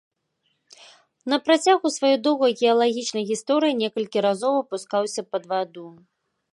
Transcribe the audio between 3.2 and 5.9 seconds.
гісторыі некалькі разоў апускаўся пад ваду.